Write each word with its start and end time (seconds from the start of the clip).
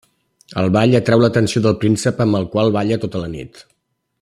Al 0.61 0.69
ball 0.77 0.95
atreu 0.99 1.21
l'atenció 1.23 1.63
del 1.67 1.77
príncep 1.83 2.25
amb 2.25 2.39
el 2.41 2.49
qual 2.55 2.75
balla 2.79 3.01
tota 3.05 3.23
la 3.27 3.31
nit. 3.39 3.63